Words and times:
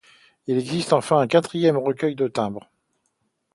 Il 0.47 0.57
existe 0.57 0.93
enfin 0.93 1.19
un 1.19 1.27
quatrième 1.27 1.77
recueil 1.77 2.15
de 2.15 2.27
timbres. 2.27 2.71